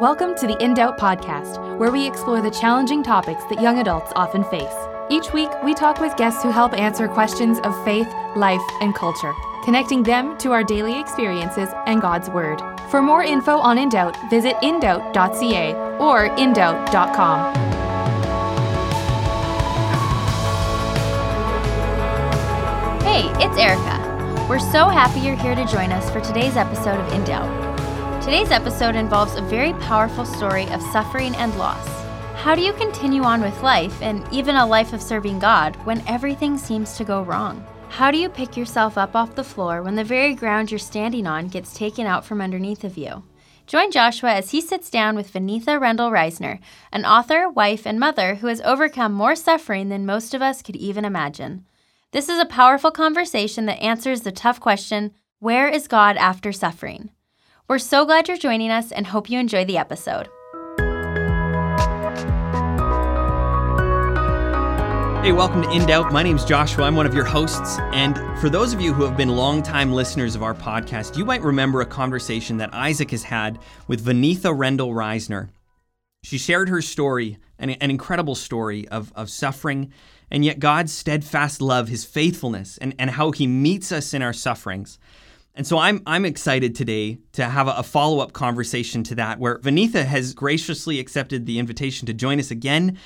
[0.00, 4.12] Welcome to the In Doubt podcast, where we explore the challenging topics that young adults
[4.14, 4.74] often face.
[5.08, 8.06] Each week, we talk with guests who help answer questions of faith,
[8.36, 9.32] life, and culture,
[9.64, 12.60] connecting them to our daily experiences and God's Word.
[12.90, 17.54] For more info on In Doubt, visit indoubt.ca or indoubt.com.
[23.00, 24.46] Hey, it's Erica.
[24.46, 27.65] We're so happy you're here to join us for today's episode of In Doubt.
[28.26, 31.86] Today's episode involves a very powerful story of suffering and loss.
[32.34, 36.02] How do you continue on with life and even a life of serving God when
[36.08, 37.64] everything seems to go wrong?
[37.88, 41.28] How do you pick yourself up off the floor when the very ground you're standing
[41.28, 43.22] on gets taken out from underneath of you?
[43.68, 46.58] Join Joshua as he sits down with Vaneetha Rendall Risner,
[46.90, 50.74] an author, wife, and mother who has overcome more suffering than most of us could
[50.74, 51.64] even imagine.
[52.10, 57.10] This is a powerful conversation that answers the tough question where is God after suffering?
[57.68, 60.28] We're so glad you're joining us and hope you enjoy the episode.
[65.24, 66.12] Hey, welcome to In Doubt.
[66.12, 66.84] My name's Joshua.
[66.84, 67.80] I'm one of your hosts.
[67.90, 71.42] And for those of you who have been longtime listeners of our podcast, you might
[71.42, 75.48] remember a conversation that Isaac has had with Vaneetha Rendall Risner.
[76.22, 79.92] She shared her story, an, an incredible story of, of suffering,
[80.30, 84.32] and yet God's steadfast love, his faithfulness, and, and how he meets us in our
[84.32, 85.00] sufferings.
[85.56, 89.40] And so I'm I'm excited today to have a, a follow up conversation to that,
[89.40, 92.98] where Vaneetha has graciously accepted the invitation to join us again,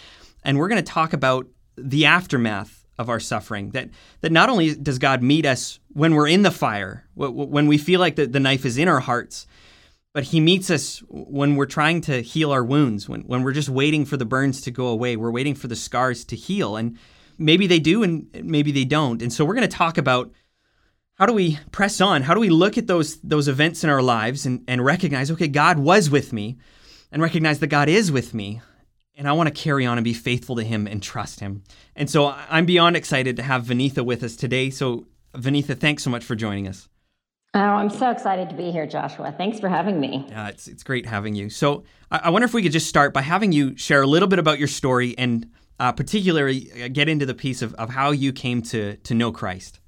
[0.42, 3.70] and we're going to talk about the aftermath of our suffering.
[3.70, 7.78] That that not only does God meet us when we're in the fire, when we
[7.78, 9.46] feel like the, the knife is in our hearts,
[10.12, 13.68] but He meets us when we're trying to heal our wounds, when when we're just
[13.68, 16.98] waiting for the burns to go away, we're waiting for the scars to heal, and
[17.38, 19.22] maybe they do, and maybe they don't.
[19.22, 20.32] And so we're going to talk about
[21.20, 22.22] how do we press on?
[22.22, 25.48] How do we look at those those events in our lives and, and recognize, okay,
[25.48, 26.56] God was with me,
[27.12, 28.62] and recognize that God is with me,
[29.16, 31.62] and I want to carry on and be faithful to Him and trust Him.
[31.94, 34.70] And so I'm beyond excited to have Vaneetha with us today.
[34.70, 36.88] So Vaneetha, thanks so much for joining us.
[37.52, 39.34] Oh, I'm so excited to be here, Joshua.
[39.36, 40.24] Thanks for having me.
[40.30, 41.50] Yeah, it's it's great having you.
[41.50, 44.28] So I, I wonder if we could just start by having you share a little
[44.28, 48.10] bit about your story and uh, particularly uh, get into the piece of, of how
[48.10, 49.80] you came to to know Christ.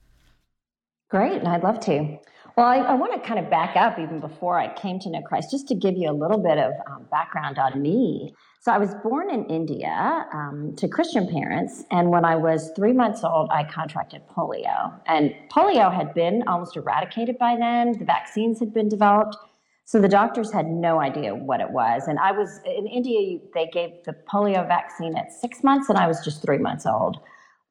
[1.13, 2.19] Great, and I'd love to.
[2.57, 5.21] Well, I, I want to kind of back up even before I came to know
[5.21, 8.35] Christ, just to give you a little bit of um, background on me.
[8.61, 12.95] So, I was born in India um, to Christian parents, and when I was three
[12.95, 14.99] months old, I contracted polio.
[15.05, 19.37] And polio had been almost eradicated by then, the vaccines had been developed.
[19.85, 22.09] So, the doctors had no idea what it was.
[22.09, 26.07] And I was in India, they gave the polio vaccine at six months, and I
[26.07, 27.19] was just three months old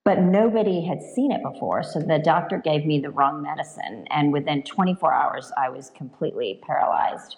[0.03, 1.83] but nobody had seen it before.
[1.83, 4.05] So the doctor gave me the wrong medicine.
[4.09, 7.37] And within 24 hours, I was completely paralyzed.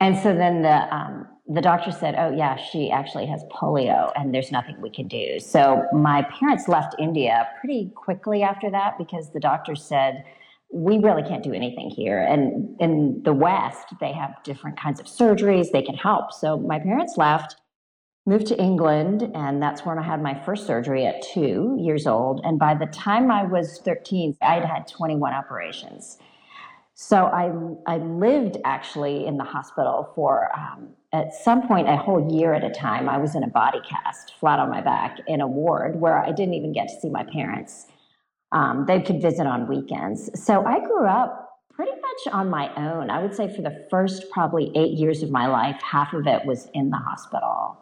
[0.00, 4.34] And so then the, um, the doctor said, Oh, yeah, she actually has polio and
[4.34, 5.38] there's nothing we can do.
[5.38, 10.24] So my parents left India pretty quickly after that because the doctor said,
[10.72, 12.20] we really can't do anything here.
[12.20, 16.32] And in the West, they have different kinds of surgeries, they can help.
[16.32, 17.56] So my parents left
[18.26, 22.40] moved to England, and that's when I had my first surgery at two years old.
[22.44, 26.18] And by the time I was 13, I'd had 21 operations.
[26.94, 27.52] So I,
[27.86, 32.64] I lived actually in the hospital for, um, at some point, a whole year at
[32.64, 33.08] a time.
[33.08, 36.32] I was in a body cast, flat on my back, in a ward where I
[36.32, 37.86] didn't even get to see my parents.
[38.50, 40.30] Um, they could visit on weekends.
[40.42, 43.10] So I grew up pretty much on my own.
[43.10, 46.46] I would say for the first probably eight years of my life, half of it
[46.46, 47.78] was in the hospital.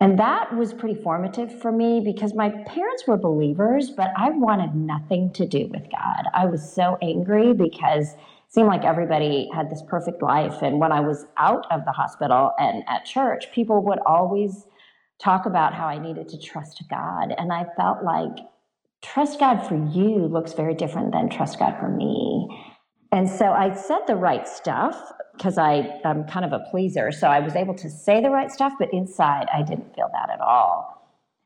[0.00, 4.74] And that was pretty formative for me because my parents were believers, but I wanted
[4.74, 6.24] nothing to do with God.
[6.34, 8.18] I was so angry because it
[8.48, 10.62] seemed like everybody had this perfect life.
[10.62, 14.66] And when I was out of the hospital and at church, people would always
[15.20, 17.32] talk about how I needed to trust God.
[17.38, 18.36] And I felt like
[19.00, 22.48] trust God for you looks very different than trust God for me.
[23.14, 25.00] And so I said the right stuff
[25.36, 27.12] because I'm kind of a pleaser.
[27.12, 30.30] So I was able to say the right stuff, but inside I didn't feel that
[30.30, 31.00] at all.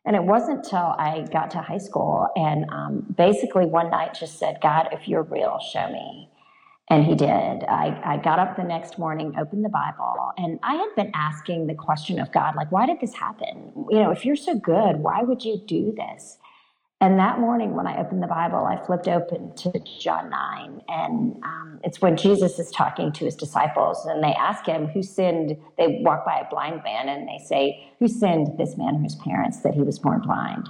[0.07, 4.39] And it wasn't until I got to high school and um, basically one night just
[4.39, 6.31] said, God, if you're real, show me.
[6.89, 7.29] And he did.
[7.29, 11.67] I, I got up the next morning, opened the Bible, and I had been asking
[11.67, 13.75] the question of God, like, why did this happen?
[13.91, 16.39] You know, if you're so good, why would you do this?
[17.01, 20.83] And that morning, when I opened the Bible, I flipped open to John 9.
[20.89, 25.05] And um, it's when Jesus is talking to his disciples, and they ask him, Who
[25.05, 25.57] sinned?
[25.77, 29.15] They walk by a blind man, and they say, Who sinned, this man or his
[29.15, 30.69] parents, that he was born blind?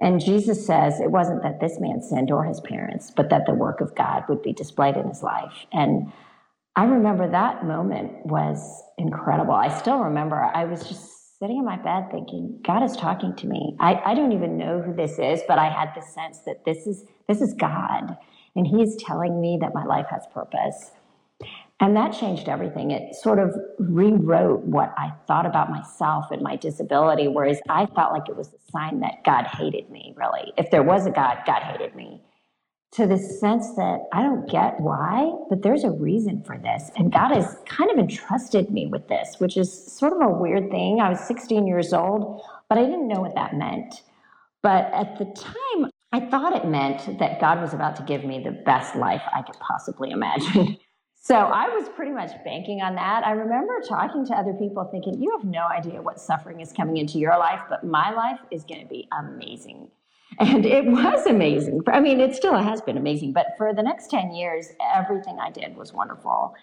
[0.00, 3.54] And Jesus says, It wasn't that this man sinned or his parents, but that the
[3.54, 5.66] work of God would be displayed in his life.
[5.70, 6.10] And
[6.76, 9.52] I remember that moment was incredible.
[9.52, 11.11] I still remember I was just
[11.42, 13.74] sitting in my bed thinking, God is talking to me.
[13.80, 16.86] I, I don't even know who this is, but I had the sense that this
[16.86, 18.16] is this is God.
[18.54, 20.92] And He's telling me that my life has purpose.
[21.80, 22.92] And that changed everything.
[22.92, 28.12] It sort of rewrote what I thought about myself and my disability, whereas I felt
[28.12, 30.52] like it was a sign that God hated me, really.
[30.56, 32.22] If there was a God, God hated me
[32.92, 36.90] to the sense that I don't get why, but there's a reason for this.
[36.96, 40.70] And God has kind of entrusted me with this, which is sort of a weird
[40.70, 41.00] thing.
[41.00, 44.02] I was 16 years old, but I didn't know what that meant.
[44.62, 48.42] But at the time, I thought it meant that God was about to give me
[48.44, 50.76] the best life I could possibly imagine.
[51.24, 53.24] So I was pretty much banking on that.
[53.24, 56.96] I remember talking to other people thinking, you have no idea what suffering is coming
[56.96, 59.88] into your life, but my life is going to be amazing.
[60.38, 61.82] And it was amazing.
[61.86, 65.50] I mean, it still has been amazing, but for the next 10 years, everything I
[65.50, 66.54] did was wonderful.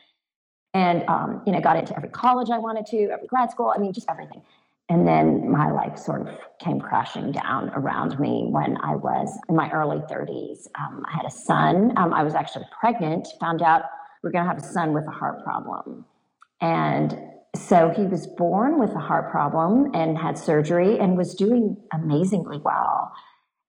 [0.74, 3.80] And, um, you know, got into every college I wanted to, every grad school, I
[3.80, 4.42] mean, just everything.
[4.89, 9.56] And then my life sort of came crashing down around me when I was in
[9.56, 10.68] my early 30s.
[10.80, 11.94] Um, I had a son.
[11.95, 13.83] Um, I was actually pregnant, found out
[14.24, 16.06] we are going to have a son with a heart problem.
[16.60, 17.18] And
[17.56, 22.57] so he was born with a heart problem and had surgery and was doing amazingly
[22.57, 22.99] well.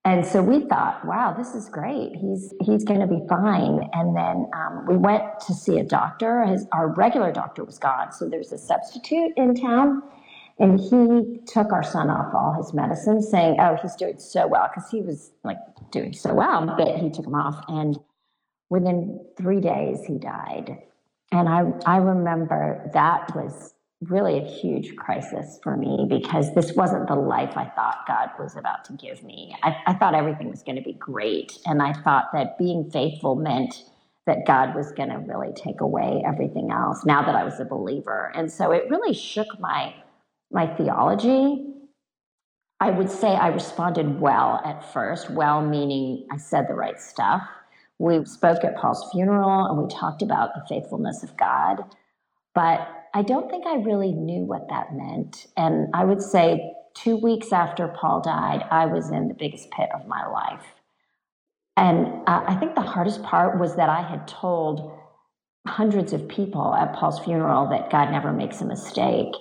[0.05, 2.17] And so we thought, wow, this is great.
[2.17, 3.81] He's he's going to be fine.
[3.93, 6.44] And then um, we went to see a doctor.
[6.47, 10.02] His our regular doctor was gone, so there's a substitute in town,
[10.58, 14.70] and he took our son off all his medicine, saying, "Oh, he's doing so well,"
[14.75, 15.58] because he was like
[15.93, 16.64] doing so well.
[16.79, 17.99] But he took him off, and
[18.70, 20.79] within three days, he died.
[21.31, 27.06] And I I remember that was really a huge crisis for me because this wasn't
[27.06, 29.55] the life I thought God was about to give me.
[29.62, 31.58] I, I thought everything was going to be great.
[31.67, 33.85] And I thought that being faithful meant
[34.26, 37.64] that God was going to really take away everything else now that I was a
[37.64, 38.32] believer.
[38.35, 39.94] And so it really shook my
[40.52, 41.67] my theology.
[42.81, 47.43] I would say I responded well at first, well meaning I said the right stuff.
[47.99, 51.85] We spoke at Paul's funeral and we talked about the faithfulness of God.
[52.55, 55.47] But I don't think I really knew what that meant.
[55.57, 59.89] And I would say two weeks after Paul died, I was in the biggest pit
[59.95, 60.65] of my life.
[61.77, 64.99] And uh, I think the hardest part was that I had told
[65.67, 69.35] hundreds of people at Paul's funeral that God never makes a mistake.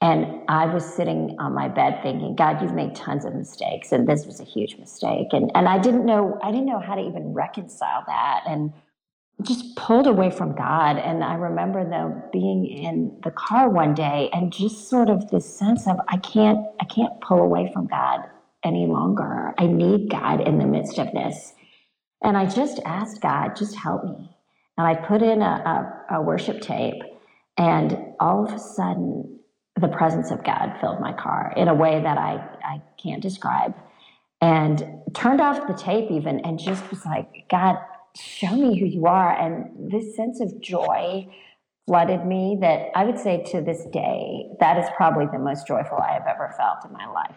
[0.00, 4.06] And I was sitting on my bed thinking, God, you've made tons of mistakes, and
[4.06, 5.28] this was a huge mistake.
[5.32, 8.44] And and I didn't know I didn't know how to even reconcile that.
[8.46, 8.72] And
[9.42, 10.96] just pulled away from God.
[10.96, 15.58] And I remember though being in the car one day and just sort of this
[15.58, 18.20] sense of I can't I can't pull away from God
[18.64, 19.54] any longer.
[19.58, 21.52] I need God in the midst of this.
[22.22, 24.30] And I just asked God, just help me.
[24.78, 27.02] And I put in a, a, a worship tape,
[27.56, 29.38] and all of a sudden,
[29.80, 32.34] the presence of God filled my car in a way that I,
[32.64, 33.74] I can't describe.
[34.40, 37.78] And turned off the tape even and just was like, God,
[38.20, 39.32] show me who you are.
[39.36, 41.28] And this sense of joy
[41.86, 45.98] flooded me that I would say to this day, that is probably the most joyful
[45.98, 47.36] I have ever felt in my life.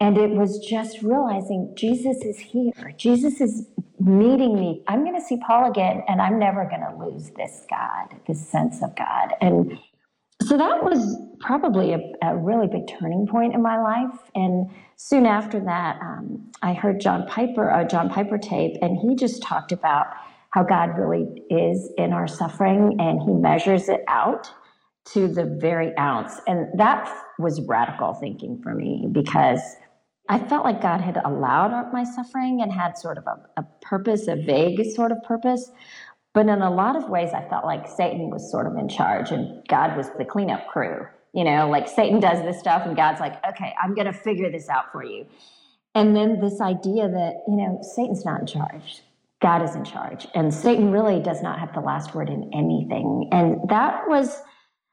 [0.00, 2.92] And it was just realizing Jesus is here.
[2.96, 3.68] Jesus is
[4.00, 4.82] meeting me.
[4.88, 8.46] I'm going to see Paul again, and I'm never going to lose this God, this
[8.46, 9.34] sense of God.
[9.40, 9.78] And
[10.46, 14.18] so that was probably a, a, really big turning point in my life.
[14.34, 19.14] And soon after that, um, I heard John Piper, a John Piper tape, and he
[19.14, 20.06] just talked about
[20.50, 24.50] how God really is in our suffering and he measures it out
[25.06, 26.40] to the very ounce.
[26.46, 29.60] And that was radical thinking for me because
[30.28, 34.28] I felt like God had allowed my suffering and had sort of a, a purpose,
[34.28, 35.70] a vague sort of purpose.
[36.34, 39.30] But in a lot of ways, I felt like Satan was sort of in charge
[39.30, 41.06] and God was the cleanup crew.
[41.32, 44.50] You know, like Satan does this stuff and God's like, okay, I'm going to figure
[44.50, 45.26] this out for you.
[45.94, 49.02] And then this idea that, you know, Satan's not in charge.
[49.40, 50.26] God is in charge.
[50.34, 53.28] And Satan really does not have the last word in anything.
[53.30, 54.40] And that was,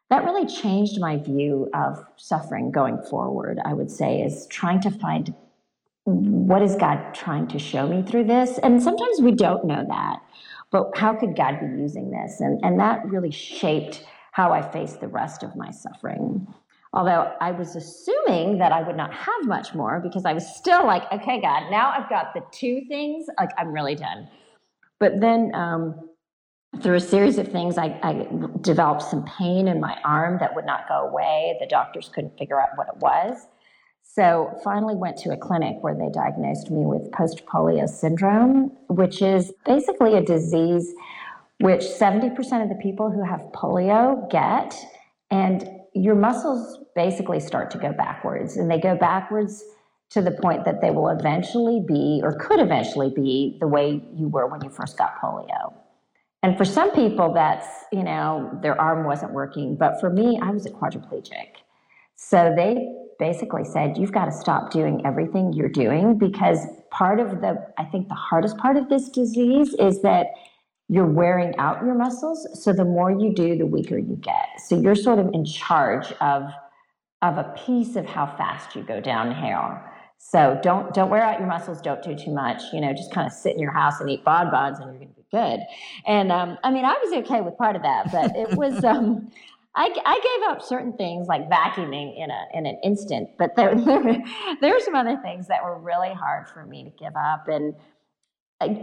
[0.10, 4.92] that really changed my view of suffering going forward, I would say, is trying to
[4.92, 5.34] find
[6.04, 8.58] what is God trying to show me through this?
[8.60, 10.20] And sometimes we don't know that.
[10.72, 12.40] But how could God be using this?
[12.40, 16.48] And, and that really shaped how I faced the rest of my suffering.
[16.94, 20.86] Although I was assuming that I would not have much more because I was still
[20.86, 24.28] like, okay, God, now I've got the two things, like I'm really done.
[25.00, 26.10] But then um,
[26.82, 28.28] through a series of things, I, I,
[28.62, 31.58] developed some pain in my arm that would not go away.
[31.60, 33.48] The doctors couldn't figure out what it was.
[34.14, 39.22] So finally went to a clinic where they diagnosed me with post polio syndrome, which
[39.22, 40.94] is basically a disease
[41.62, 44.76] which 70% of the people who have polio get.
[45.30, 49.64] And your muscles basically start to go backwards, and they go backwards
[50.10, 54.28] to the point that they will eventually be, or could eventually be, the way you
[54.28, 55.74] were when you first got polio.
[56.44, 59.78] And for some people, that's, you know, their arm wasn't working.
[59.78, 61.62] But for me, I was a quadriplegic.
[62.16, 67.40] So they basically said, you've got to stop doing everything you're doing because part of
[67.40, 70.26] the, I think the hardest part of this disease is that
[70.90, 72.48] you're wearing out your muscles.
[72.62, 74.60] So the more you do, the weaker you get.
[74.66, 76.50] So you're sort of in charge of,
[77.22, 79.80] of a piece of how fast you go downhill.
[80.18, 81.82] So don't don't wear out your muscles.
[81.82, 82.62] Don't do too much.
[82.74, 85.10] You know, just kind of sit in your house and eat bonbons, and you're going
[85.10, 85.62] to be good.
[86.06, 88.84] And um, I mean, I was okay with part of that, but it was.
[88.92, 89.32] Um,
[89.74, 93.74] I, I gave up certain things like vacuuming in a in an instant, but there,
[93.76, 97.48] there were some other things that were really hard for me to give up.
[97.48, 97.76] And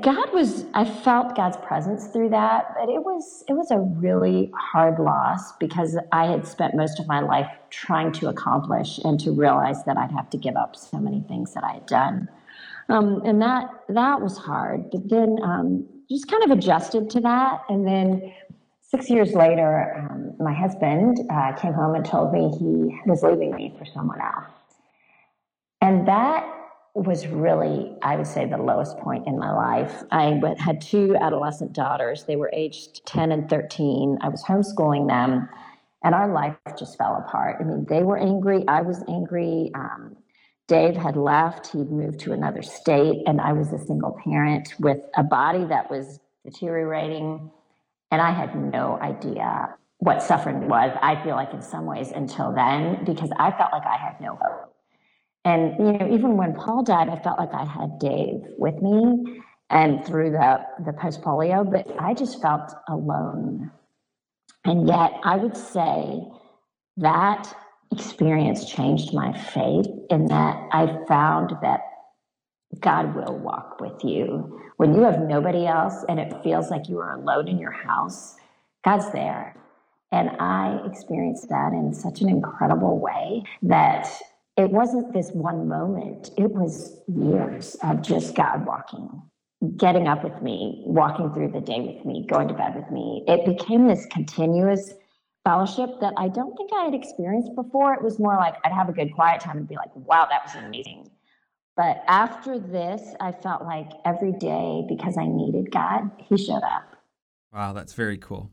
[0.02, 4.50] God was I felt God's presence through that, but it was it was a really
[4.56, 9.30] hard loss because I had spent most of my life trying to accomplish and to
[9.30, 12.28] realize that I'd have to give up so many things that I had done.
[12.88, 14.90] Um, and that that was hard.
[14.90, 18.32] But then um, just kind of adjusted to that, and then
[18.88, 23.54] six years later, um, my husband uh, came home and told me he was leaving
[23.54, 24.50] me for someone else,
[25.80, 26.54] and that
[26.94, 30.02] was really, I would say, the lowest point in my life.
[30.10, 32.24] I had two adolescent daughters.
[32.24, 34.18] They were aged 10 and 13.
[34.20, 35.48] I was homeschooling them,
[36.02, 37.56] and our life just fell apart.
[37.60, 38.64] I mean, they were angry.
[38.66, 39.70] I was angry.
[39.74, 40.16] Um,
[40.66, 41.68] Dave had left.
[41.68, 45.90] He'd moved to another state, and I was a single parent with a body that
[45.90, 47.50] was deteriorating.
[48.10, 52.52] And I had no idea what suffering was, I feel like, in some ways, until
[52.52, 54.74] then, because I felt like I had no hope.
[55.44, 59.42] And you know, even when Paul died, I felt like I had Dave with me
[59.70, 63.70] and through the the post polio, but I just felt alone.
[64.64, 66.20] And yet, I would say
[66.98, 67.52] that
[67.92, 71.80] experience changed my faith in that I found that
[72.80, 74.60] God will walk with you.
[74.76, 78.36] When you have nobody else and it feels like you are alone in your house,
[78.84, 79.56] God's there.
[80.12, 84.08] And I experienced that in such an incredible way that
[84.56, 89.22] it wasn't this one moment, it was years of just God walking,
[89.76, 93.24] getting up with me, walking through the day with me, going to bed with me.
[93.28, 94.92] It became this continuous
[95.44, 97.94] fellowship that I don't think I had experienced before.
[97.94, 100.44] It was more like I'd have a good quiet time and be like, wow, that
[100.44, 101.10] was amazing.
[101.78, 106.96] But after this, I felt like every day, because I needed God, He showed up.
[107.54, 108.50] Wow, that's very cool.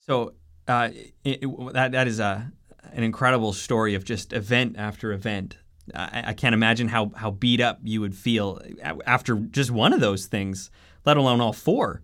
[0.00, 0.32] So
[0.66, 0.88] uh,
[1.24, 2.50] it, it, that that is a
[2.94, 5.58] an incredible story of just event after event.
[5.94, 8.60] I, I, can't imagine how, how beat up you would feel
[9.04, 10.70] after just one of those things,
[11.04, 12.02] let alone all four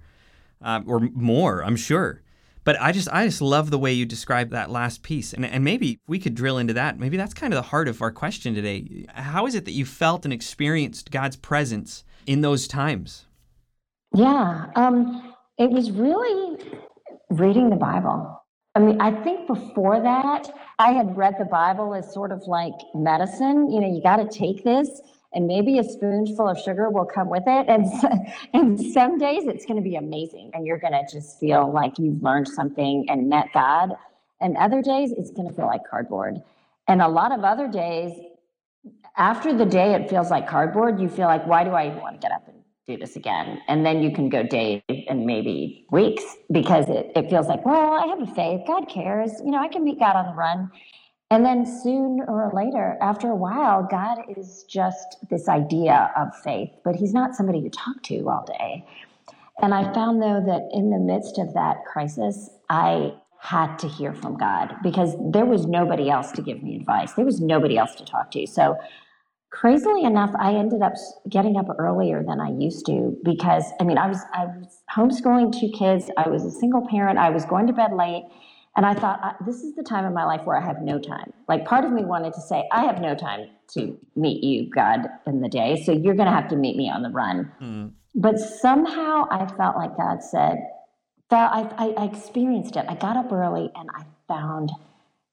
[0.61, 2.23] uh, or more, I'm sure.
[2.69, 5.33] But I just I just love the way you describe that last piece.
[5.33, 6.99] And, and maybe we could drill into that.
[6.99, 9.07] Maybe that's kind of the heart of our question today.
[9.09, 13.25] How is it that you felt and experienced God's presence in those times?
[14.15, 16.63] Yeah, um, it was really
[17.31, 18.39] reading the Bible.
[18.75, 22.75] I mean, I think before that, I had read the Bible as sort of like
[22.95, 23.71] medicine.
[23.71, 25.01] You know, you got to take this,
[25.33, 27.69] and maybe a spoonful of sugar will come with it.
[27.69, 27.87] And
[28.55, 31.99] and some days it's going to be amazing, and you're going to just feel like
[31.99, 33.91] you've learned something and met God.
[34.41, 36.43] And other days it's going to feel like cardboard.
[36.87, 38.13] And a lot of other days,
[39.17, 42.21] after the day it feels like cardboard, you feel like, why do I even want
[42.21, 42.59] to get up and
[42.89, 43.61] do this again.
[43.69, 47.93] And then you can go days and maybe weeks because it, it feels like, well,
[47.93, 48.63] I have a faith.
[48.67, 49.31] God cares.
[49.45, 50.71] You know, I can meet God on the run.
[51.31, 56.71] And then soon or later, after a while, God is just this idea of faith,
[56.85, 58.85] but He's not somebody you talk to all day.
[59.61, 64.15] And I found, though, that in the midst of that crisis, I had to hear
[64.15, 67.13] from God because there was nobody else to give me advice.
[67.13, 68.47] There was nobody else to talk to.
[68.47, 68.77] So
[69.51, 70.95] crazily enough, I ended up
[71.29, 75.59] getting up earlier than I used to because I mean, I was I was homeschooling
[75.59, 76.11] two kids.
[76.17, 77.19] I was a single parent.
[77.19, 78.25] I was going to bed late,
[78.79, 81.33] and I thought this is the time of my life where I have no time.
[81.49, 85.01] Like part of me wanted to say, I have no time to meet you, God,
[85.27, 85.83] in the day.
[85.85, 87.51] So you're going to have to meet me on the run.
[87.61, 87.91] Mm.
[88.15, 90.59] But somehow I felt like God said,
[91.29, 92.85] I, I, I experienced it.
[92.89, 94.71] I got up early and I found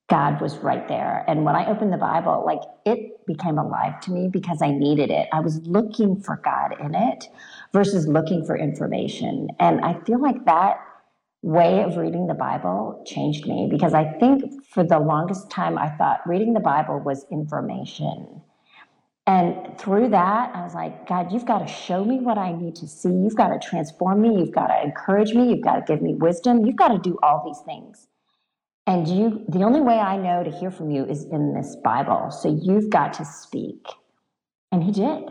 [0.07, 1.23] God was right there.
[1.27, 5.11] And when I opened the Bible, like it became alive to me because I needed
[5.11, 5.27] it.
[5.31, 7.25] I was looking for God in it
[7.73, 9.49] versus looking for information.
[9.59, 10.79] And I feel like that
[11.45, 15.89] way of reading the Bible changed me because I think for the longest time I
[15.89, 18.41] thought reading the Bible was information.
[19.27, 22.75] And through that, I was like, God, you've got to show me what I need
[22.77, 23.09] to see.
[23.09, 24.39] You've got to transform me.
[24.39, 25.49] You've got to encourage me.
[25.49, 26.65] You've got to give me wisdom.
[26.65, 28.07] You've got to do all these things.
[28.87, 32.31] And you, the only way I know to hear from you is in this Bible.
[32.31, 33.85] So you've got to speak.
[34.71, 35.23] And he did.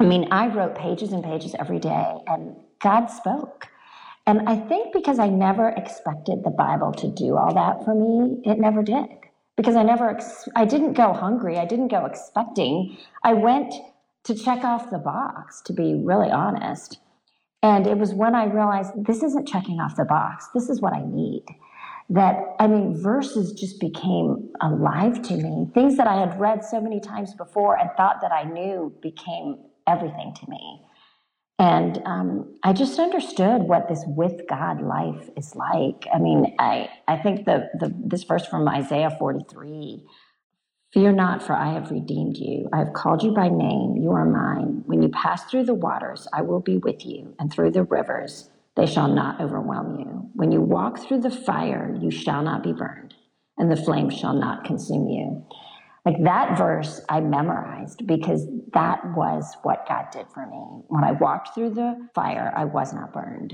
[0.00, 3.68] I mean, I wrote pages and pages every day, and God spoke.
[4.28, 8.42] And I think because I never expected the Bible to do all that for me,
[8.44, 9.08] it never did.
[9.56, 11.56] Because I never, ex- I didn't go hungry.
[11.56, 12.98] I didn't go expecting.
[13.24, 13.72] I went
[14.24, 16.98] to check off the box, to be really honest.
[17.62, 20.48] And it was when I realized this isn't checking off the box.
[20.52, 21.46] This is what I need
[22.10, 25.68] that I mean, verses just became alive to me.
[25.72, 29.58] Things that I had read so many times before and thought that I knew became
[29.86, 30.82] everything to me.
[31.58, 36.06] And um, I just understood what this with God life is like.
[36.14, 40.04] I mean, I, I think the, the this verse from Isaiah 43
[40.92, 42.68] Fear not, for I have redeemed you.
[42.72, 43.96] I have called you by name.
[43.98, 44.84] You are mine.
[44.86, 48.50] When you pass through the waters, I will be with you, and through the rivers,
[48.74, 50.30] they shall not overwhelm you.
[50.34, 53.14] When you walk through the fire, you shall not be burned,
[53.58, 55.46] and the flame shall not consume you.
[56.08, 60.82] Like that verse, I memorized because that was what God did for me.
[60.88, 63.52] When I walked through the fire, I was not burned.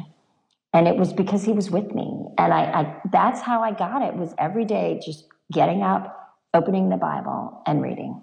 [0.73, 2.29] And it was because he was with me.
[2.39, 6.91] And I, I that's how I got it was every day just getting up, opening
[6.91, 8.23] the Bible, and reading.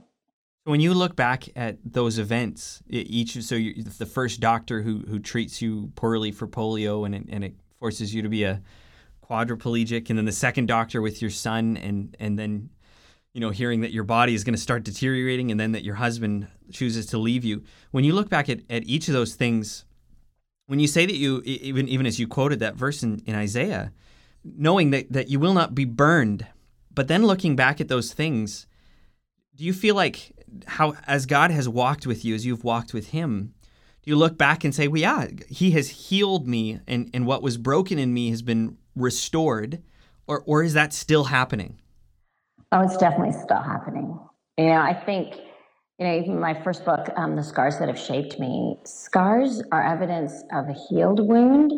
[0.63, 5.19] When you look back at those events, each so you, the first doctor who who
[5.19, 8.61] treats you poorly for polio and it, and it forces you to be a
[9.29, 12.69] quadriplegic, and then the second doctor with your son, and and then
[13.33, 15.95] you know hearing that your body is going to start deteriorating, and then that your
[15.95, 17.63] husband chooses to leave you.
[17.91, 19.85] When you look back at, at each of those things,
[20.67, 23.91] when you say that you even even as you quoted that verse in, in Isaiah,
[24.43, 26.47] knowing that that you will not be burned,
[26.93, 28.67] but then looking back at those things,
[29.55, 30.33] do you feel like
[30.67, 33.53] how as God has walked with you, as you've walked with Him,
[34.03, 37.43] do you look back and say, "Well, yeah, He has healed me, and and what
[37.43, 39.81] was broken in me has been restored,"
[40.27, 41.80] or or is that still happening?
[42.71, 44.17] Oh, it's definitely still happening.
[44.57, 45.35] You know, I think
[45.99, 49.83] you know, even my first book, um, The Scars That Have Shaped Me, scars are
[49.83, 51.73] evidence of a healed wound,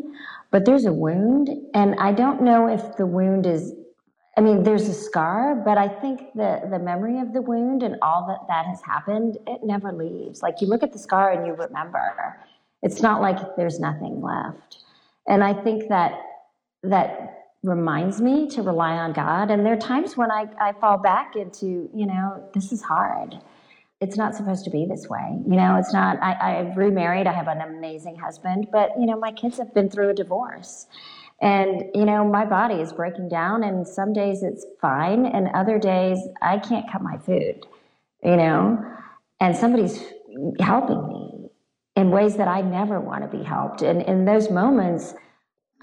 [0.52, 1.50] but there's a wound.
[1.74, 3.74] And I don't know if the wound is
[4.38, 7.98] I mean, there's a scar, but I think the the memory of the wound and
[8.02, 10.42] all that that has happened, it never leaves.
[10.42, 12.38] Like you look at the scar and you remember.
[12.82, 14.80] It's not like there's nothing left.
[15.28, 16.14] And I think that
[16.84, 19.50] that reminds me to rely on God.
[19.50, 23.40] And there are times when I, I fall back into, you know, this is hard.
[24.02, 25.40] It's not supposed to be this way.
[25.48, 27.26] You know, it's not, I, I've remarried.
[27.26, 30.88] I have an amazing husband, but, you know, my kids have been through a divorce.
[31.42, 35.78] And, you know, my body is breaking down, and some days it's fine, and other
[35.80, 37.66] days I can't cut my food,
[38.24, 38.84] you know,
[39.40, 40.04] and somebody's
[40.60, 41.50] helping me
[41.96, 43.82] in ways that I never want to be helped.
[43.82, 45.16] And in those moments,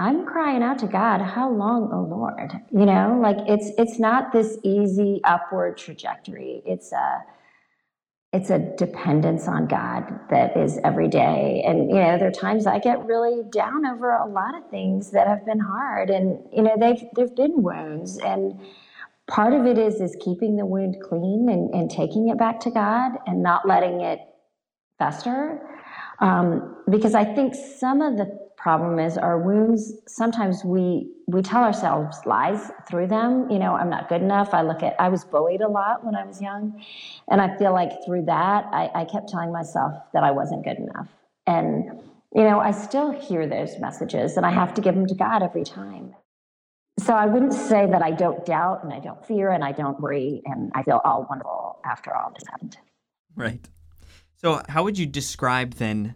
[0.01, 2.53] I'm crying out to God, how long, oh Lord?
[2.73, 6.63] You know, like it's it's not this easy upward trajectory.
[6.65, 7.23] It's a
[8.33, 11.63] it's a dependence on God that is every day.
[11.67, 15.11] And, you know, there are times I get really down over a lot of things
[15.11, 16.11] that have been hard.
[16.11, 18.19] And, you know, they've, there've been wounds.
[18.19, 18.61] And
[19.27, 22.71] part of it is, is keeping the wound clean and, and taking it back to
[22.71, 24.21] God and not letting it
[24.97, 25.61] fester.
[26.21, 31.63] Um, because I think some of the problem is our wounds sometimes we we tell
[31.63, 33.51] ourselves lies through them.
[33.51, 34.53] You know i'm not good enough.
[34.53, 36.83] I look at i was bullied a lot when i was young.
[37.29, 40.77] And i feel like through that i, I kept telling myself that i wasn't good
[40.77, 41.09] enough.
[41.47, 42.01] And
[42.35, 45.43] you know i still hear those messages and i have to give them to god
[45.43, 46.15] every time.
[46.99, 49.99] So i wouldn't say that i don't doubt and i don't fear and i don't
[50.01, 52.77] worry and i feel all wonderful after all this happened.
[53.35, 53.67] Right.
[54.37, 56.15] So how would you describe then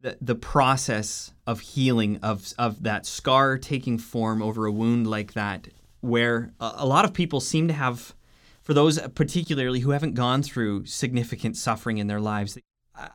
[0.00, 5.32] the, the process of healing of of that scar taking form over a wound like
[5.32, 5.68] that
[6.00, 8.14] where a, a, lot of people seem to have
[8.62, 12.56] for those particularly who haven't gone through significant suffering in their lives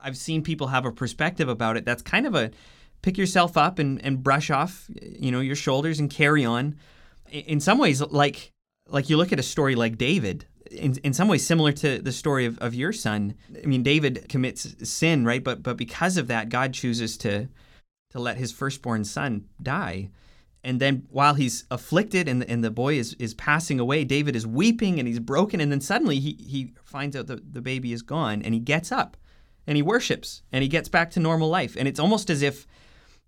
[0.04, 2.52] i've seen people have a perspective about it that's kind of a
[3.02, 6.76] pick yourself up and, and brush off you know your shoulders and carry on
[7.30, 8.52] in some ways like
[8.90, 12.12] like you look at a story like david in, in some ways similar to the
[12.12, 13.36] story of, of your son.
[13.63, 15.44] I mean, David commits sin, right?
[15.44, 17.48] But but because of that, God chooses to
[18.10, 20.10] to let his firstborn son die.
[20.63, 24.36] And then while he's afflicted and the, and the boy is, is passing away, David
[24.36, 25.62] is weeping and he's broken.
[25.62, 28.91] And then suddenly he, he finds out that the baby is gone and he gets
[28.91, 29.17] up
[29.65, 31.76] and he worships and he gets back to normal life.
[31.78, 32.67] And it's almost as if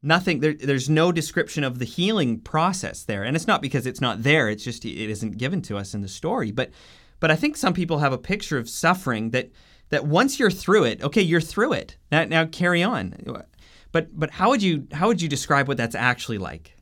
[0.02, 3.24] nothing, there, there's no description of the healing process there.
[3.24, 6.02] And it's not because it's not there, it's just it isn't given to us in
[6.02, 6.52] the story.
[6.52, 6.72] But
[7.20, 9.50] but I think some people have a picture of suffering that
[9.90, 11.98] that once you're through it, okay, you're through it.
[12.12, 13.16] Now, now carry on.
[13.92, 16.76] But but how would you how would you describe what that's actually like?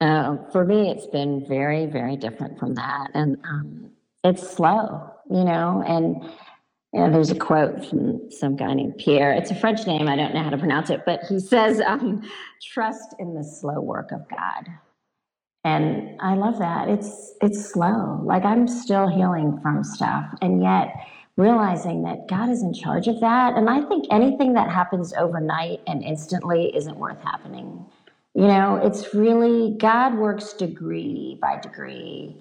[0.00, 3.90] Uh, for me, it's been very very different from that, and um,
[4.22, 5.82] it's slow, you know.
[5.86, 9.32] And there's a quote from some guy named Pierre.
[9.32, 10.06] It's a French name.
[10.06, 12.22] I don't know how to pronounce it, but he says, um,
[12.62, 14.68] "Trust in the slow work of God."
[15.64, 16.88] And I love that.
[16.88, 18.20] It's it's slow.
[18.24, 20.94] Like I'm still healing from stuff, and yet
[21.36, 23.56] realizing that God is in charge of that.
[23.56, 27.84] And I think anything that happens overnight and instantly isn't worth happening.
[28.34, 32.36] You know, it's really God works degree by degree.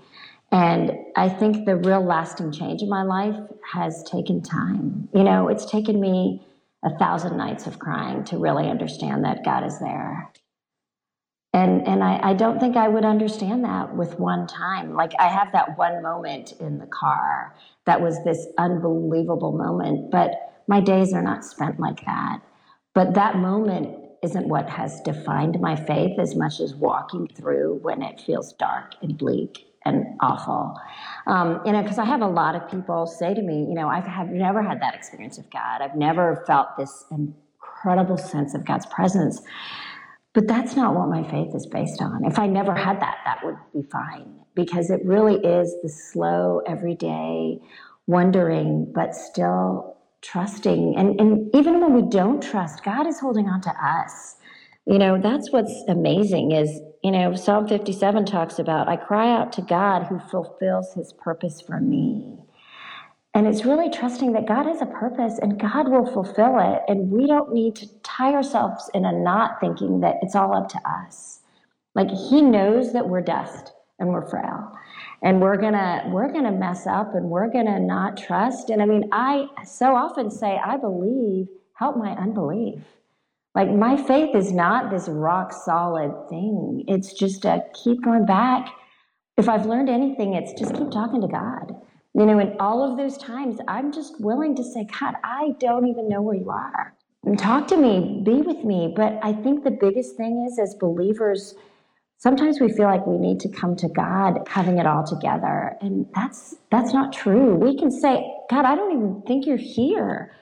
[0.51, 3.37] And I think the real lasting change in my life
[3.71, 5.09] has taken time.
[5.13, 6.45] You know, it's taken me
[6.83, 10.31] a thousand nights of crying to really understand that God is there.
[11.53, 14.95] And and I, I don't think I would understand that with one time.
[14.95, 20.31] Like I have that one moment in the car that was this unbelievable moment, but
[20.67, 22.39] my days are not spent like that.
[22.93, 28.01] But that moment isn't what has defined my faith as much as walking through when
[28.01, 30.79] it feels dark and bleak and awful.
[31.27, 33.89] Um, you know, because I have a lot of people say to me, you know,
[33.89, 35.81] I have never had that experience of God.
[35.81, 39.41] I've never felt this incredible sense of God's presence.
[40.33, 42.25] But that's not what my faith is based on.
[42.25, 46.61] If I never had that, that would be fine because it really is the slow,
[46.67, 47.59] everyday
[48.07, 50.95] wondering, but still trusting.
[50.97, 54.35] And, and even when we don't trust, God is holding on to us.
[54.85, 59.53] You know, that's what's amazing is, you know, Psalm 57 talks about, I cry out
[59.53, 62.42] to God who fulfills his purpose for me.
[63.35, 66.81] And it's really trusting that God has a purpose and God will fulfill it.
[66.87, 70.69] And we don't need to tie ourselves in a knot thinking that it's all up
[70.69, 71.39] to us.
[71.95, 74.71] Like He knows that we're dust and we're frail.
[75.23, 78.69] And we're gonna we're gonna mess up and we're gonna not trust.
[78.69, 82.81] And I mean, I so often say, I believe, help my unbelief.
[83.55, 86.83] Like my faith is not this rock solid thing.
[86.87, 88.69] It's just a keep going back.
[89.37, 91.73] If I've learned anything, it's just keep talking to God
[92.13, 95.87] you know, in all of those times, I'm just willing to say, God, I don't
[95.87, 96.95] even know where you are.
[97.37, 98.93] Talk to me, be with me.
[98.95, 101.55] But I think the biggest thing is, as believers,
[102.17, 105.75] sometimes we feel like we need to come to God having it all together.
[105.81, 107.55] And that's that's not true.
[107.55, 110.35] We can say, God, I don't even think you're here.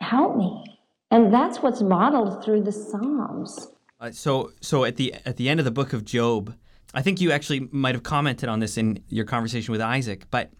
[0.00, 0.78] Help me.
[1.10, 3.68] And that's what's modeled through the Psalms.
[4.00, 6.54] Uh, so so at the at the end of the book of Job,
[6.94, 10.52] I think you actually might have commented on this in your conversation with Isaac, but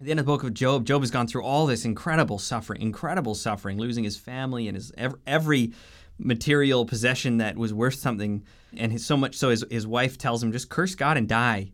[0.00, 2.38] at the end of the book of Job, Job has gone through all this incredible
[2.38, 4.92] suffering, incredible suffering, losing his family and his
[5.26, 5.72] every
[6.18, 8.44] material possession that was worth something,
[8.76, 11.72] and his, so much so his, his wife tells him just curse God and die.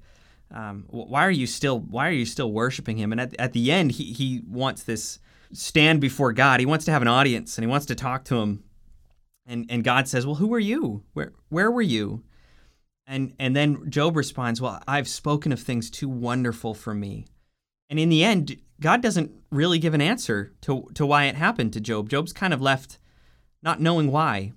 [0.51, 3.13] Um, why are you still Why are you still worshiping him?
[3.13, 5.19] And at, at the end, he he wants this
[5.53, 6.61] stand before God.
[6.61, 8.65] He wants to have an audience and he wants to talk to him.
[9.47, 11.03] And and God says, "Well, who are you?
[11.13, 12.23] Where where were you?"
[13.07, 17.27] And and then Job responds, "Well, I've spoken of things too wonderful for me."
[17.95, 21.73] And in the end, God doesn't really give an answer to, to why it happened
[21.75, 22.09] to Job.
[22.09, 22.99] Job's kind of left
[23.63, 24.51] not knowing why.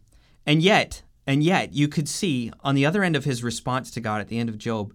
[0.48, 4.02] And yet, and yet, you could see on the other end of his response to
[4.02, 4.92] God at the end of Job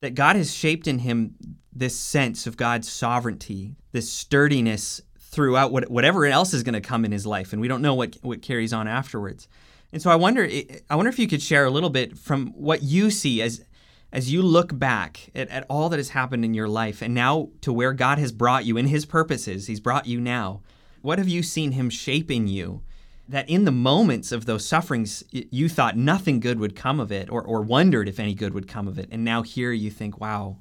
[0.00, 1.34] that God has shaped in him
[1.70, 7.04] this sense of God's sovereignty, this sturdiness throughout what, whatever else is going to come
[7.04, 7.52] in his life.
[7.52, 9.48] And we don't know what, what carries on afterwards.
[9.92, 10.48] And so I wonder,
[10.88, 13.66] I wonder if you could share a little bit from what you see as
[14.16, 17.50] as you look back at, at all that has happened in your life and now
[17.60, 20.62] to where God has brought you in his purposes, he's brought you now,
[21.02, 22.80] what have you seen him shaping you?
[23.28, 27.28] That in the moments of those sufferings, you thought nothing good would come of it
[27.28, 29.08] or, or wondered if any good would come of it.
[29.12, 30.60] And now here you think, wow,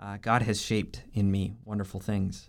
[0.00, 2.48] uh, God has shaped in me wonderful things.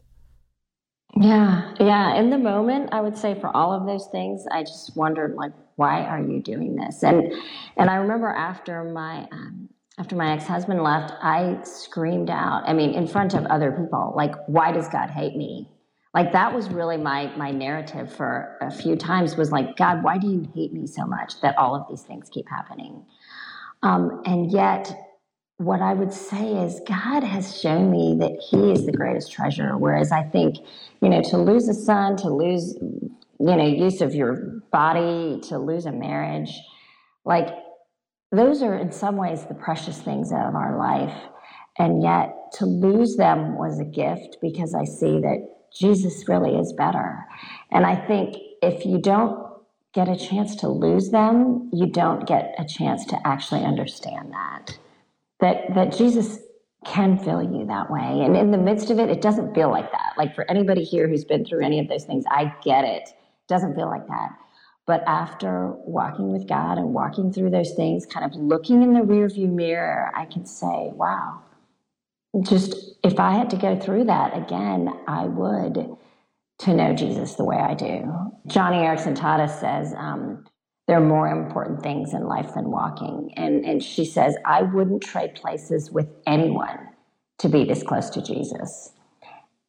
[1.19, 2.15] Yeah, yeah.
[2.15, 5.51] In the moment, I would say for all of those things, I just wondered, like,
[5.75, 7.03] why are you doing this?
[7.03, 7.33] And
[7.77, 12.91] and I remember after my um, after my ex-husband left i screamed out i mean
[12.91, 15.69] in front of other people like why does god hate me?
[16.13, 20.17] Like that was really my my narrative for a few times was like god why
[20.17, 23.05] do you hate me so much that all of these things keep happening?
[23.83, 24.91] Um, and yet
[25.57, 29.75] what i would say is god has shown me that he is the greatest treasure
[29.75, 30.57] whereas i think
[31.01, 34.35] you know to lose a son to lose you know use of your
[34.71, 36.59] body to lose a marriage
[37.25, 37.49] like
[38.31, 41.15] those are in some ways the precious things of our life.
[41.79, 46.73] And yet to lose them was a gift because I see that Jesus really is
[46.73, 47.25] better.
[47.71, 49.47] And I think if you don't
[49.93, 54.77] get a chance to lose them, you don't get a chance to actually understand that.
[55.39, 56.39] That that Jesus
[56.85, 58.21] can fill you that way.
[58.23, 60.13] And in the midst of it, it doesn't feel like that.
[60.17, 63.03] Like for anybody here who's been through any of those things, I get it.
[63.03, 63.13] it
[63.47, 64.29] doesn't feel like that.
[64.87, 69.01] But after walking with God and walking through those things, kind of looking in the
[69.01, 71.41] rearview mirror, I can say, wow,
[72.41, 75.97] just if I had to go through that again, I would
[76.59, 78.09] to know Jesus the way I do.
[78.47, 80.45] Joni Eareckson Tada says, um,
[80.87, 83.33] there are more important things in life than walking.
[83.35, 86.79] And, and she says, I wouldn't trade places with anyone
[87.39, 88.93] to be this close to Jesus.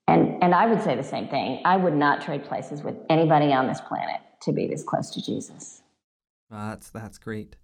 [0.06, 1.60] And, and I would say the same thing.
[1.64, 5.22] I would not trade places with anybody on this planet to be this close to
[5.22, 5.82] Jesus.
[6.50, 7.56] that's, that's great.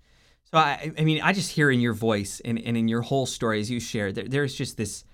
[0.44, 3.26] So, I, I mean, I just hear in your voice and, and in your whole
[3.26, 5.04] story as you share, there, there's just this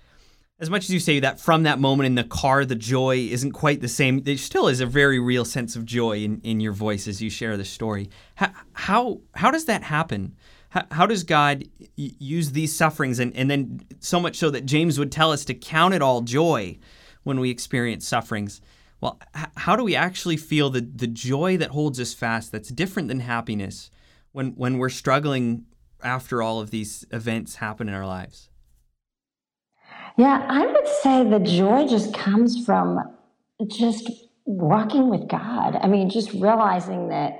[0.61, 3.51] as much as you say that from that moment in the car, the joy isn't
[3.51, 4.21] quite the same.
[4.21, 7.31] There still is a very real sense of joy in, in your voice as you
[7.31, 8.11] share the story.
[8.35, 10.35] How how, how does that happen?
[10.69, 14.99] How, how does God use these sufferings and, and then so much so that James
[14.99, 16.77] would tell us to count it all joy
[17.23, 18.61] when we experience sufferings?
[19.01, 23.07] Well, how do we actually feel the, the joy that holds us fast that's different
[23.07, 23.89] than happiness
[24.31, 25.65] when, when we're struggling
[26.03, 28.49] after all of these events happen in our lives?
[30.17, 32.99] Yeah, I would say the joy just comes from
[33.67, 34.09] just
[34.45, 35.79] walking with God.
[35.81, 37.39] I mean, just realizing that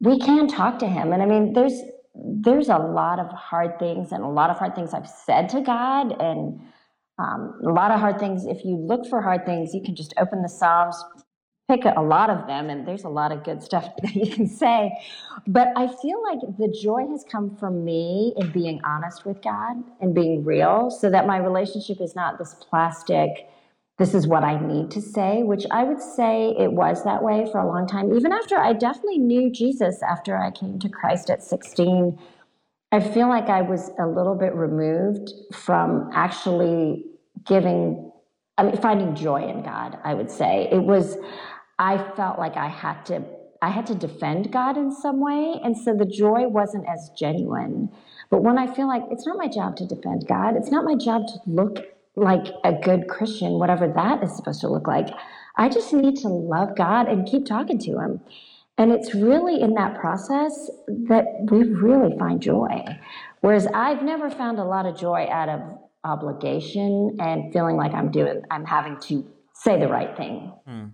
[0.00, 1.12] we can talk to him.
[1.12, 1.80] And I mean, there's
[2.14, 5.62] there's a lot of hard things and a lot of hard things I've said to
[5.62, 6.60] God and
[7.22, 8.46] um, a lot of hard things.
[8.46, 11.02] If you look for hard things, you can just open the Psalms,
[11.70, 14.48] pick a lot of them, and there's a lot of good stuff that you can
[14.48, 14.90] say.
[15.46, 19.76] But I feel like the joy has come from me in being honest with God
[20.00, 23.48] and being real so that my relationship is not this plastic,
[23.98, 27.46] this is what I need to say, which I would say it was that way
[27.52, 28.12] for a long time.
[28.12, 32.18] Even after I definitely knew Jesus after I came to Christ at 16.
[32.90, 37.06] I feel like I was a little bit removed from actually
[37.46, 38.12] giving,
[38.58, 40.68] I mean, finding joy in God, I would say.
[40.70, 41.16] It was,
[41.78, 43.22] I felt like I had to
[43.62, 47.90] I had to defend God in some way, and so the joy wasn't as genuine.
[48.28, 50.96] But when I feel like it's not my job to defend God, it's not my
[50.96, 51.78] job to look
[52.16, 55.08] like a good Christian, whatever that is supposed to look like.
[55.56, 58.20] I just need to love God and keep talking to Him.
[58.78, 62.84] And it's really in that process that we really find joy.
[63.42, 65.60] Whereas I've never found a lot of joy out of
[66.04, 70.52] obligation and feeling like I'm doing, I'm having to say the right thing.
[70.66, 70.84] Hmm.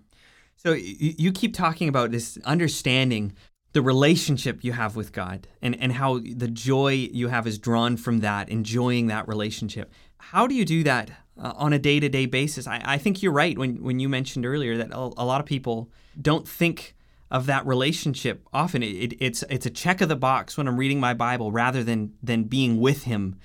[0.55, 3.33] So you keep talking about this understanding
[3.73, 7.97] the relationship you have with God and, and how the joy you have is drawn
[7.97, 9.91] from that, enjoying that relationship.
[10.17, 12.67] How do you do that uh, on a day to day basis?
[12.67, 15.45] I, I think you're right when, when you mentioned earlier that a, a lot of
[15.45, 16.95] people don't think
[17.29, 18.81] of that relationship often.
[18.81, 21.83] It, it, it's, it's a check of the box when I'm reading my Bible rather
[21.83, 23.37] than, than being with Him.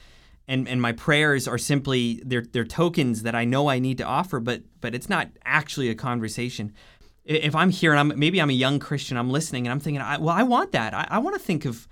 [0.46, 4.04] And, and my prayers are simply they're, they're tokens that I know I need to
[4.04, 6.74] offer, but but it's not actually a conversation
[7.24, 10.00] if I'm here and I'm maybe I'm a young Christian, I'm listening and I'm thinking,
[10.00, 10.92] I, well, I want that.
[10.94, 11.88] I, I want to think of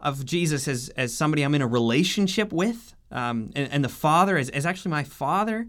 [0.00, 4.36] of Jesus as as somebody I'm in a relationship with, um, and, and, the Father
[4.36, 5.68] as, as actually my Father.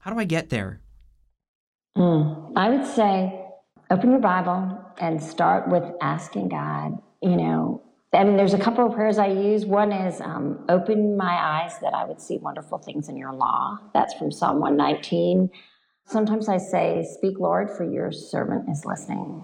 [0.00, 0.80] How do I get there?
[1.98, 3.44] Mm, I would say
[3.90, 6.98] open your Bible and start with asking God.
[7.22, 9.66] You know, I mean, there's a couple of prayers I use.
[9.66, 13.78] One is um, open my eyes that I would see wonderful things in your law.
[13.92, 15.50] That's from Psalm 119.
[16.06, 19.42] Sometimes I say, Speak, Lord, for your servant is listening.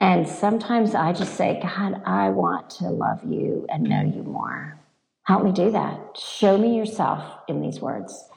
[0.00, 4.78] And sometimes I just say, God, I want to love you and know you more.
[5.24, 6.18] Help me do that.
[6.18, 8.28] Show me yourself in these words.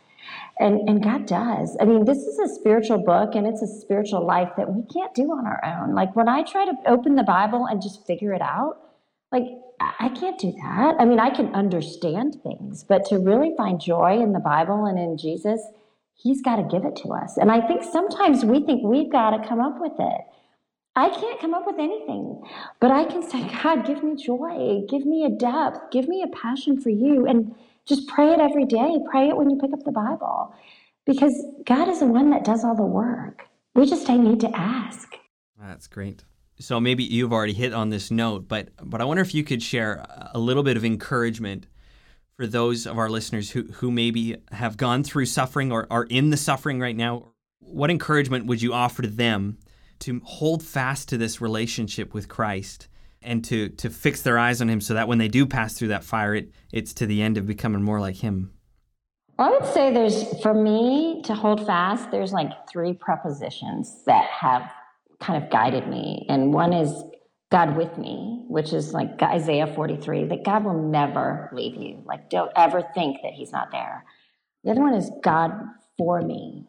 [0.60, 1.76] And, and God does.
[1.80, 5.14] I mean, this is a spiritual book and it's a spiritual life that we can't
[5.14, 5.94] do on our own.
[5.94, 8.87] Like when I try to open the Bible and just figure it out,
[9.32, 9.44] like
[9.80, 10.96] I can't do that.
[11.00, 14.98] I mean, I can understand things, but to really find joy in the Bible and
[14.98, 15.62] in Jesus,
[16.16, 17.38] He's got to give it to us.
[17.38, 20.22] And I think sometimes we think we've got to come up with it.
[20.96, 22.42] I can't come up with anything,
[22.80, 26.36] but I can say, God, give me joy, give me a depth, give me a
[26.36, 27.54] passion for you, and
[27.86, 28.98] just pray it every day.
[29.12, 30.54] Pray it when you pick up the Bible
[31.06, 33.46] because God is the one that does all the work.
[33.76, 35.16] We just need to ask.
[35.60, 36.24] That's great.
[36.60, 39.62] So maybe you've already hit on this note, but but I wonder if you could
[39.62, 41.67] share a little bit of encouragement
[42.38, 46.30] for those of our listeners who, who maybe have gone through suffering or are in
[46.30, 47.34] the suffering right now?
[47.60, 49.58] What encouragement would you offer to them
[50.00, 52.88] to hold fast to this relationship with Christ
[53.24, 55.88] and to, to fix their eyes on Him so that when they do pass through
[55.88, 58.54] that fire, it, it's to the end of becoming more like Him?
[59.39, 64.72] I would say there's, for me to hold fast, there's like three prepositions that have
[65.20, 66.26] kind of guided me.
[66.30, 67.04] And one is
[67.52, 72.02] God with me, which is like Isaiah 43, that God will never leave you.
[72.06, 74.04] Like, don't ever think that He's not there.
[74.64, 75.52] The other one is God
[75.98, 76.68] for me.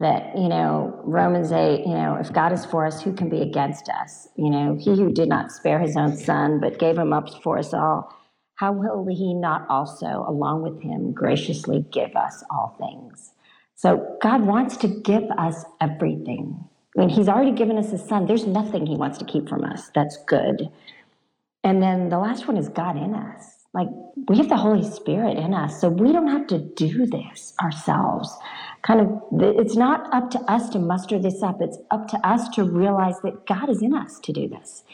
[0.00, 3.42] That, you know, Romans 8, you know, if God is for us, who can be
[3.42, 4.28] against us?
[4.36, 7.58] You know, he who did not spare his own son, but gave him up for
[7.58, 8.12] us all,
[8.56, 13.32] how will he not also, along with him, graciously give us all things?
[13.76, 16.64] So God wants to give us everything.
[16.96, 18.26] I mean, he's already given us his son.
[18.26, 19.90] There's nothing he wants to keep from us.
[19.94, 20.68] That's good.
[21.64, 23.64] And then the last one is God in us.
[23.72, 23.88] Like
[24.28, 28.32] we have the Holy Spirit in us, so we don't have to do this ourselves.
[28.82, 29.22] Kind of,
[29.58, 31.60] it's not up to us to muster this up.
[31.60, 34.84] It's up to us to realize that God is in us to do this.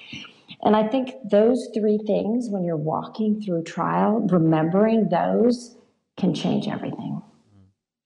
[0.63, 5.77] And I think those three things, when you're walking through trial, remembering those
[6.17, 7.21] can change everything.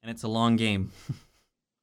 [0.03, 0.91] And it's a long game.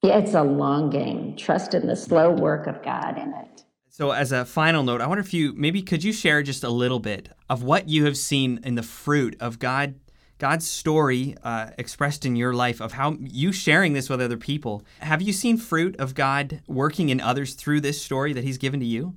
[0.02, 1.36] yeah, it's a long game.
[1.36, 3.64] Trust in the slow work of God in it.
[3.88, 6.70] So, as a final note, I wonder if you maybe could you share just a
[6.70, 9.94] little bit of what you have seen in the fruit of God,
[10.38, 14.82] God's story uh, expressed in your life of how you sharing this with other people.
[15.00, 18.80] Have you seen fruit of God working in others through this story that He's given
[18.80, 19.14] to you?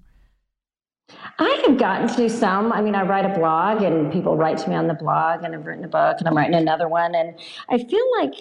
[1.40, 2.72] I have gotten to some.
[2.72, 5.56] I mean, I write a blog, and people write to me on the blog, and
[5.56, 8.34] I've written a book, and I'm writing another one, and I feel like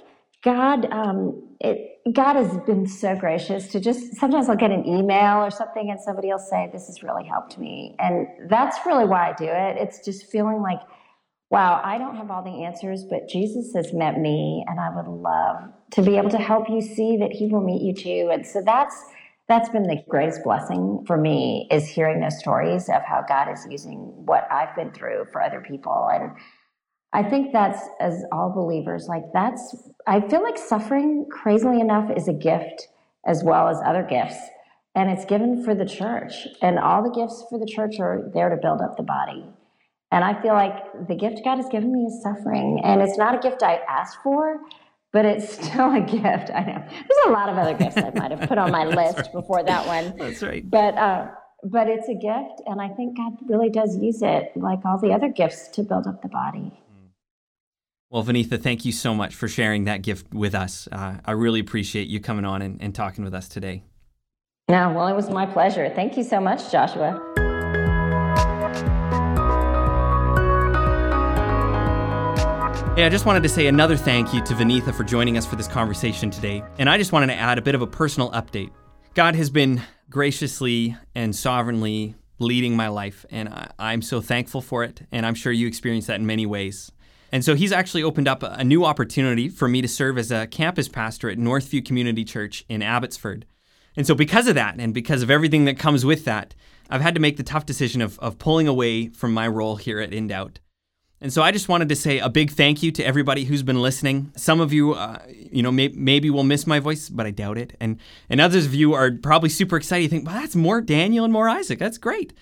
[0.42, 5.38] God, um, it, God has been so gracious to just sometimes I'll get an email
[5.38, 7.96] or something and somebody will say, This has really helped me.
[7.98, 9.76] And that's really why I do it.
[9.78, 10.80] It's just feeling like,
[11.50, 15.06] wow, I don't have all the answers, but Jesus has met me and I would
[15.06, 18.30] love to be able to help you see that he will meet you too.
[18.32, 18.96] And so that's
[19.46, 23.66] that's been the greatest blessing for me is hearing those stories of how God is
[23.70, 26.08] using what I've been through for other people.
[26.12, 26.32] And
[27.14, 29.76] I think that's as all believers, like that's,
[30.08, 32.88] I feel like suffering, crazily enough, is a gift
[33.24, 34.36] as well as other gifts.
[34.96, 36.48] And it's given for the church.
[36.60, 39.44] And all the gifts for the church are there to build up the body.
[40.10, 42.80] And I feel like the gift God has given me is suffering.
[42.82, 44.58] And it's not a gift I asked for,
[45.12, 46.50] but it's still a gift.
[46.52, 46.84] I know.
[46.88, 49.32] There's a lot of other gifts I might have put on my list right.
[49.32, 50.16] before that one.
[50.18, 50.68] That's right.
[50.68, 51.28] But, uh,
[51.62, 55.12] but it's a gift, and I think God really does use it, like all the
[55.12, 56.72] other gifts, to build up the body.
[58.14, 60.86] Well, Vaneetha, thank you so much for sharing that gift with us.
[60.92, 63.82] Uh, I really appreciate you coming on and, and talking with us today.
[64.68, 65.90] Yeah, well, it was my pleasure.
[65.96, 67.20] Thank you so much, Joshua.
[72.94, 75.56] Hey, I just wanted to say another thank you to Vaneetha for joining us for
[75.56, 76.62] this conversation today.
[76.78, 78.70] And I just wanted to add a bit of a personal update.
[79.14, 84.84] God has been graciously and sovereignly leading my life, and I, am so thankful for
[84.84, 85.02] it.
[85.10, 86.92] And I'm sure you experience that in many ways.
[87.34, 90.46] And so he's actually opened up a new opportunity for me to serve as a
[90.46, 93.44] campus pastor at Northview Community Church in Abbotsford.
[93.96, 96.54] And so, because of that, and because of everything that comes with that,
[96.88, 99.98] I've had to make the tough decision of, of pulling away from my role here
[99.98, 100.60] at In Doubt.
[101.20, 103.82] And so I just wanted to say a big thank you to everybody who's been
[103.82, 104.30] listening.
[104.36, 107.58] Some of you, uh, you know, may, maybe will miss my voice, but I doubt
[107.58, 107.76] it.
[107.80, 107.98] And
[108.30, 110.04] and others of you are probably super excited.
[110.04, 111.80] You think, well, that's more Daniel and more Isaac.
[111.80, 112.32] That's great.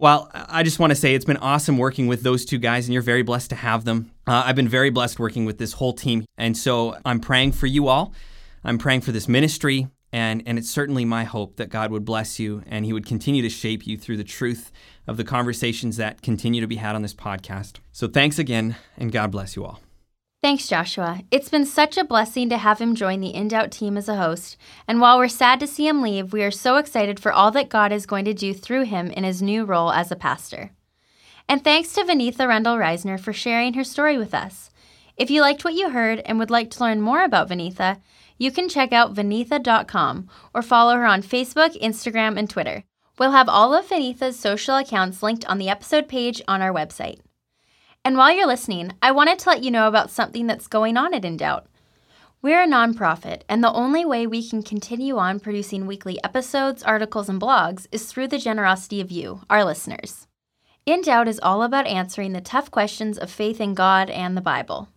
[0.00, 2.92] Well, I just want to say it's been awesome working with those two guys, and
[2.92, 4.12] you're very blessed to have them.
[4.28, 6.24] Uh, I've been very blessed working with this whole team.
[6.36, 8.14] And so I'm praying for you all.
[8.62, 9.88] I'm praying for this ministry.
[10.12, 13.42] And, and it's certainly my hope that God would bless you and He would continue
[13.42, 14.70] to shape you through the truth
[15.08, 17.78] of the conversations that continue to be had on this podcast.
[17.90, 19.80] So thanks again, and God bless you all.
[20.40, 21.22] Thanks, Joshua.
[21.32, 24.56] It's been such a blessing to have him join the Doubt team as a host.
[24.86, 27.68] And while we're sad to see him leave, we are so excited for all that
[27.68, 30.70] God is going to do through him in his new role as a pastor.
[31.48, 34.70] And thanks to Vaneetha Rendall Risner for sharing her story with us.
[35.16, 38.00] If you liked what you heard and would like to learn more about Vaneetha,
[38.38, 42.84] you can check out vaneetha.com or follow her on Facebook, Instagram, and Twitter.
[43.18, 47.18] We'll have all of Vaneetha's social accounts linked on the episode page on our website.
[48.08, 51.12] And while you're listening, I wanted to let you know about something that's going on
[51.12, 51.66] at In Doubt.
[52.40, 57.28] We're a nonprofit, and the only way we can continue on producing weekly episodes, articles,
[57.28, 60.26] and blogs is through the generosity of you, our listeners.
[60.86, 64.40] In Doubt is all about answering the tough questions of faith in God and the
[64.40, 64.88] Bible.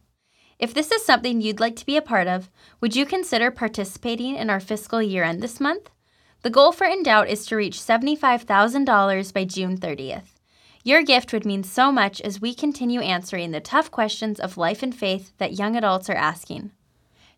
[0.57, 4.37] If this is something you'd like to be a part of, would you consider participating
[4.37, 5.89] in our fiscal year end this month?
[6.43, 10.40] The goal for In Doubt is to reach $75,000 by June 30th.
[10.83, 14.81] Your gift would mean so much as we continue answering the tough questions of life
[14.81, 16.71] and faith that young adults are asking.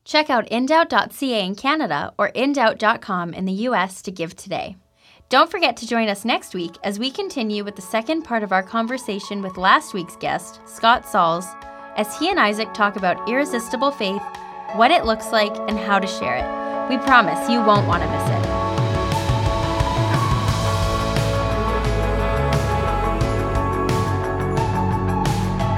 [0.06, 4.78] Check out indoubt.ca in Canada or indoubt.com in the US to give today.
[5.30, 8.52] Don't forget to join us next week as we continue with the second part of
[8.52, 11.48] our conversation with last week's guest, Scott Sauls,
[11.98, 14.22] as he and Isaac talk about irresistible faith,
[14.76, 16.90] what it looks like, and how to share it.
[16.90, 18.53] We promise you won't want to miss it.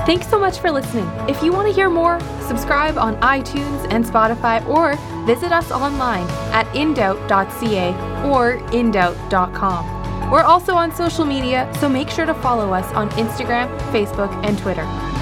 [0.06, 1.08] Thanks so much for listening.
[1.28, 4.96] If you want to hear more, subscribe on iTunes and Spotify or
[5.26, 7.90] visit us online at indoubt.ca
[8.30, 10.32] or indoubt.com.
[10.32, 14.58] We're also on social media, so make sure to follow us on Instagram, Facebook, and
[14.60, 15.15] Twitter.